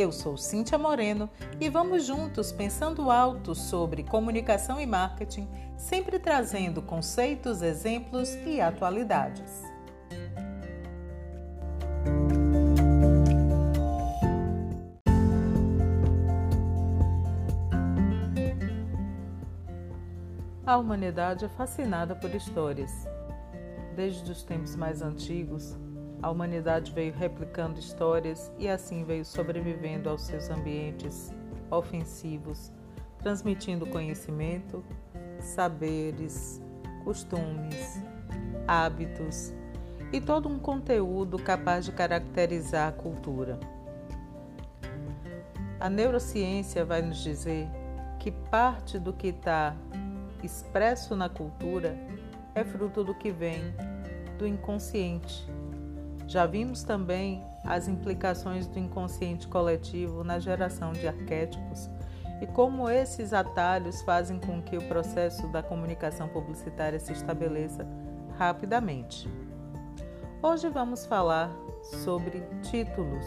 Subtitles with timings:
[0.00, 1.28] Eu sou Cíntia Moreno
[1.60, 5.46] e vamos juntos pensando alto sobre comunicação e marketing,
[5.76, 9.62] sempre trazendo conceitos, exemplos e atualidades.
[20.64, 23.06] A humanidade é fascinada por histórias.
[23.94, 25.76] Desde os tempos mais antigos,
[26.22, 31.32] a humanidade veio replicando histórias e assim veio sobrevivendo aos seus ambientes
[31.70, 32.70] ofensivos,
[33.18, 34.84] transmitindo conhecimento,
[35.38, 36.60] saberes,
[37.04, 38.02] costumes,
[38.66, 39.54] hábitos
[40.12, 43.58] e todo um conteúdo capaz de caracterizar a cultura.
[45.78, 47.66] A neurociência vai nos dizer
[48.18, 49.74] que parte do que está
[50.42, 51.96] expresso na cultura
[52.54, 53.74] é fruto do que vem
[54.38, 55.46] do inconsciente
[56.30, 61.90] já vimos também as implicações do inconsciente coletivo na geração de arquétipos
[62.40, 67.84] e como esses atalhos fazem com que o processo da comunicação publicitária se estabeleça
[68.38, 69.28] rapidamente.
[70.40, 71.50] Hoje vamos falar
[71.82, 73.24] sobre títulos.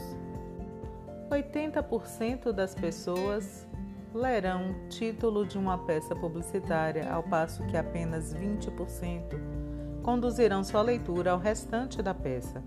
[1.29, 3.67] 80% das pessoas
[4.13, 11.31] lerão o título de uma peça publicitária, ao passo que apenas 20% conduzirão sua leitura
[11.31, 12.63] ao restante da peça.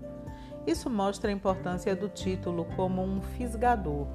[0.67, 4.05] Isso mostra a importância do título como um fisgador,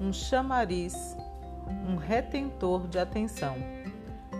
[0.00, 1.16] um chamariz,
[1.88, 3.54] um retentor de atenção.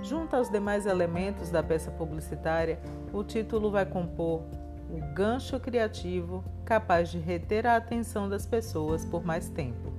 [0.03, 2.81] Junto aos demais elementos da peça publicitária,
[3.13, 4.43] o título vai compor
[4.91, 9.93] o gancho criativo capaz de reter a atenção das pessoas por mais tempo.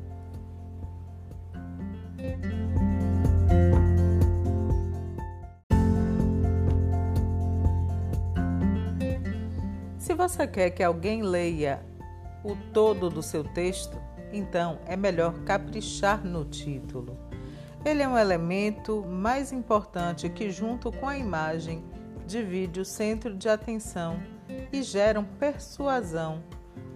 [10.10, 11.86] Se você quer que alguém leia
[12.44, 13.96] o todo do seu texto,
[14.34, 17.16] então é melhor caprichar no título.
[17.86, 21.84] Ele é um elemento mais importante que, junto com a imagem,
[22.26, 24.20] divide o centro de atenção
[24.74, 26.44] e geram persuasão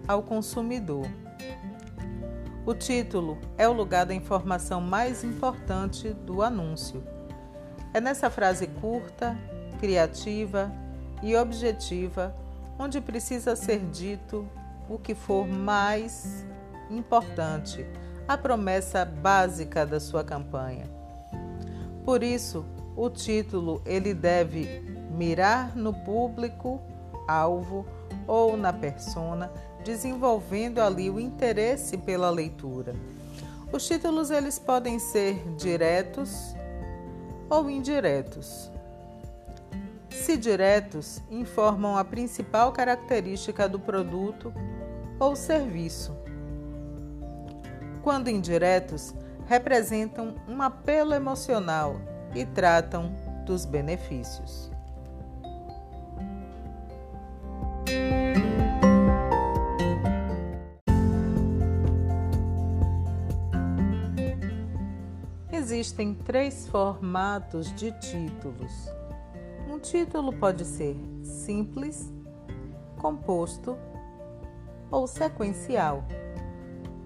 [0.07, 1.06] ao consumidor.
[2.66, 7.03] O título é o lugar da informação mais importante do anúncio.
[7.94, 9.38] É nessa frase curta,
[9.80, 10.72] criativa
[11.22, 12.41] e objetiva
[12.78, 14.48] onde precisa ser dito
[14.90, 16.46] o que for mais
[16.90, 17.86] importante,
[18.28, 20.86] a promessa básica da sua campanha.
[22.06, 26.82] Por isso, o título ele deve mirar no público
[27.28, 27.86] alvo
[28.28, 29.52] ou na persona,
[29.84, 32.96] desenvolvendo ali o interesse pela leitura.
[33.72, 36.56] Os títulos eles podem ser diretos
[37.50, 38.72] ou indiretos.
[40.13, 44.53] Se diretos, informam a principal característica do produto
[45.19, 46.16] ou serviço.
[48.01, 49.13] Quando indiretos,
[49.47, 52.00] representam um apelo emocional
[52.34, 53.13] e tratam
[53.46, 54.72] dos benefícios.
[65.51, 69.03] Existem três formatos de títulos
[69.84, 72.12] título pode ser simples,
[73.02, 73.78] composto
[74.90, 76.06] ou sequencial.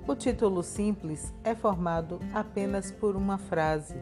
[0.08, 3.96] O título simples é formado apenas por uma frase.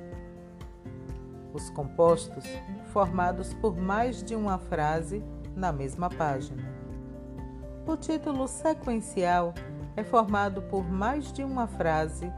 [1.53, 2.43] Os compostos,
[2.91, 5.23] formados por mais de uma frase
[5.55, 6.61] na mesma página.
[7.87, 9.53] O título sequencial
[9.95, 12.29] é formado por mais de uma frase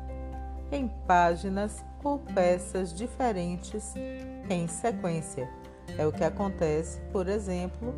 [0.71, 3.95] em páginas ou peças diferentes
[4.49, 5.56] em sequência.
[5.95, 7.93] É o que acontece, por exemplo,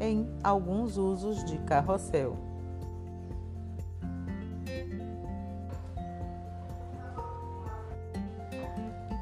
[0.00, 2.36] em alguns usos de carrossel.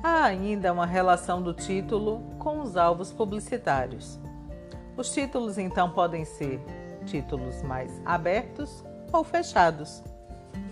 [0.02, 4.18] Há ainda uma relação do título com os alvos publicitários.
[4.96, 6.60] Os títulos então podem ser
[7.06, 10.02] títulos mais abertos ou fechados.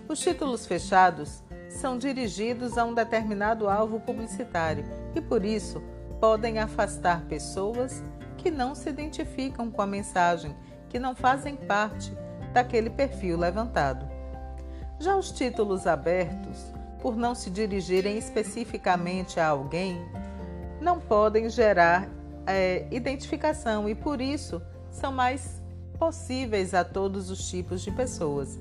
[0.08, 4.84] Os títulos fechados são dirigidos a um determinado alvo publicitário
[5.14, 5.80] e, por isso,
[6.20, 8.04] podem afastar pessoas
[8.36, 10.54] que não se identificam com a mensagem,
[10.88, 12.12] que não fazem parte
[12.52, 14.06] daquele perfil levantado.
[14.98, 19.98] Já os títulos abertos, por não se dirigirem especificamente a alguém,
[20.80, 22.08] não podem gerar
[22.46, 25.62] é, identificação e por isso são mais
[25.98, 28.58] possíveis a todos os tipos de pessoas.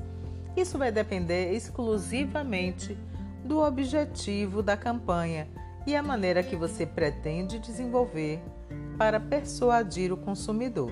[0.56, 2.98] Isso vai depender exclusivamente
[3.44, 5.48] do objetivo da campanha
[5.90, 8.40] e a maneira que você pretende desenvolver
[8.96, 10.92] para persuadir o consumidor.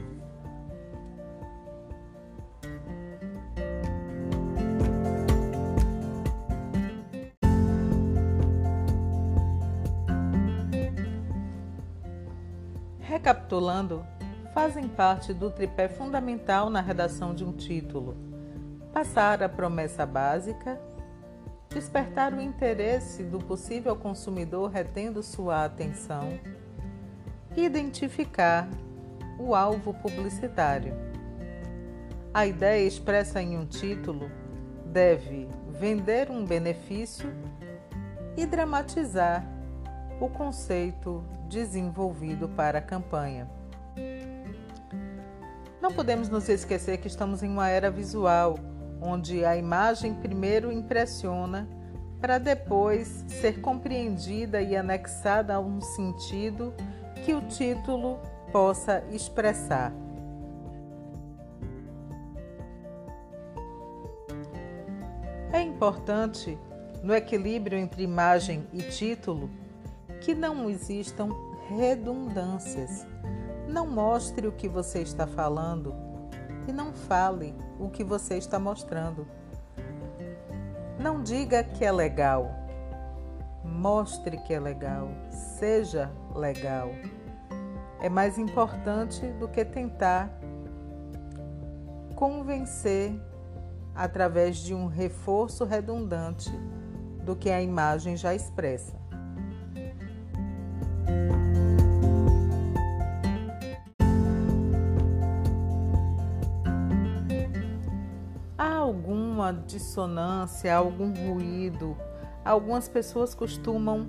[13.00, 14.04] Recapitulando,
[14.52, 18.18] fazem parte do tripé fundamental na redação de um título:
[18.92, 20.82] passar a promessa básica,
[21.69, 26.40] despertar o interesse do possível consumidor retendo sua atenção
[27.58, 28.69] identificar
[29.40, 30.94] o alvo publicitário.
[32.34, 34.30] A ideia expressa em um título
[34.86, 37.34] deve vender um benefício
[38.36, 39.44] e dramatizar
[40.20, 43.50] o conceito desenvolvido para a campanha.
[45.81, 48.58] Não podemos nos esquecer que estamos em uma era visual,
[49.02, 51.68] onde a imagem primeiro impressiona
[52.20, 56.74] para depois ser compreendida e anexada a um sentido
[57.24, 58.20] que o título
[58.52, 59.94] possa expressar.
[65.52, 66.58] É importante,
[67.04, 69.50] no equilíbrio entre imagem e título,
[70.20, 71.30] que não existam
[71.70, 73.06] redundâncias.
[73.68, 75.94] Não mostre o que você está falando
[76.68, 79.28] e não fale o que você está mostrando.
[81.00, 82.52] Não diga que é legal.
[83.64, 85.10] Mostre que é legal.
[85.30, 86.90] Seja legal.
[88.02, 90.30] É mais importante do que tentar
[92.16, 93.13] convencer
[93.96, 96.52] através de um reforço redundante
[97.24, 98.97] do que a imagem já expressa.
[108.88, 111.98] Alguma dissonância, algum ruído,
[112.44, 114.07] algumas pessoas costumam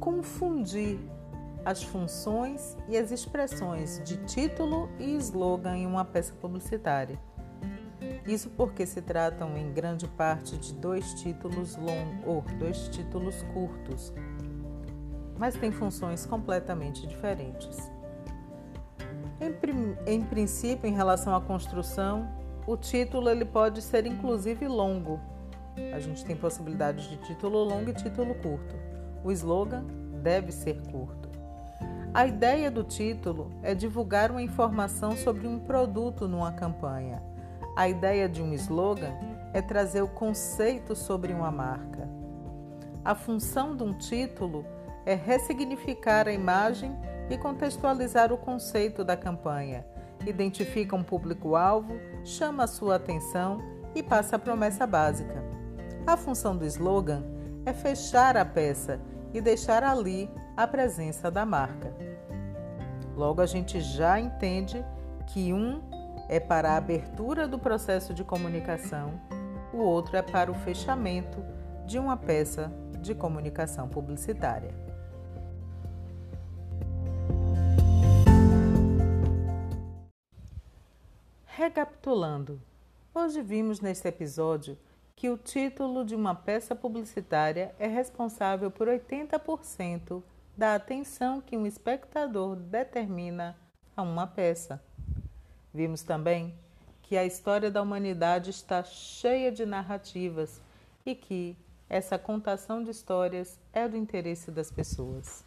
[0.00, 0.98] confundir
[1.64, 7.18] as funções e as expressões de título e slogan em uma peça publicitária.
[8.26, 14.12] Isso porque se tratam em grande parte de dois títulos longos ou dois títulos curtos,
[15.38, 17.90] mas têm funções completamente diferentes.
[19.40, 19.54] Em,
[20.06, 22.39] em princípio, em relação à construção,
[22.70, 25.18] o título ele pode ser inclusive longo.
[25.92, 28.76] A gente tem possibilidades de título longo e título curto.
[29.24, 29.84] O slogan
[30.22, 31.28] deve ser curto.
[32.14, 37.20] A ideia do título é divulgar uma informação sobre um produto numa campanha.
[37.76, 39.18] A ideia de um slogan
[39.52, 42.08] é trazer o conceito sobre uma marca.
[43.04, 44.64] A função de um título
[45.04, 46.96] é ressignificar a imagem
[47.28, 49.84] e contextualizar o conceito da campanha
[50.26, 51.94] identifica um público-alvo,
[52.24, 53.58] chama a sua atenção
[53.94, 55.42] e passa a promessa básica.
[56.06, 57.22] A função do slogan
[57.64, 59.00] é fechar a peça
[59.32, 61.94] e deixar ali a presença da marca.
[63.16, 64.84] Logo, a gente já entende
[65.26, 65.80] que um
[66.28, 69.20] é para a abertura do processo de comunicação,
[69.72, 71.42] o outro é para o fechamento
[71.86, 74.89] de uma peça de comunicação publicitária.
[81.60, 82.58] Recapitulando,
[83.14, 84.78] hoje vimos neste episódio
[85.14, 90.22] que o título de uma peça publicitária é responsável por 80%
[90.56, 93.58] da atenção que um espectador determina
[93.94, 94.82] a uma peça.
[95.74, 96.54] Vimos também
[97.02, 100.62] que a história da humanidade está cheia de narrativas
[101.04, 101.54] e que
[101.90, 105.44] essa contação de histórias é do interesse das pessoas.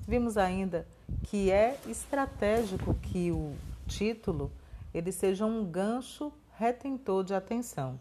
[0.00, 0.84] Vimos ainda
[1.22, 3.54] que é estratégico que o
[3.86, 4.50] título
[4.94, 8.00] ele seja um gancho retentor de atenção.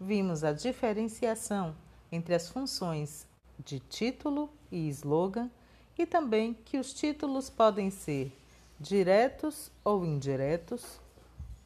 [0.00, 1.74] Vimos a diferenciação
[2.10, 3.26] entre as funções
[3.58, 5.50] de título e slogan
[5.98, 8.32] e também que os títulos podem ser
[8.78, 11.00] diretos ou indiretos,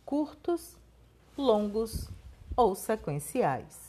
[0.05, 0.77] curtos,
[1.37, 2.09] longos
[2.57, 3.84] ou sequenciais.